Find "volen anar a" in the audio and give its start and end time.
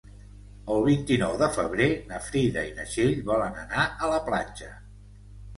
3.31-4.11